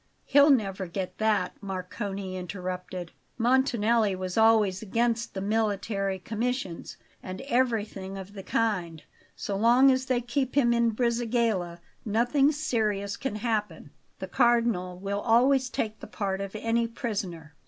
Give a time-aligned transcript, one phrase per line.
[0.25, 3.11] "He'll never get that," Marcone interrupted.
[3.37, 9.03] "Montanelli was always against the military commissions, and everything of the kind.
[9.35, 15.19] So long as they keep him in Brisighella nothing serious can happen; the Cardinal will
[15.21, 17.53] always take the part of any prisoner.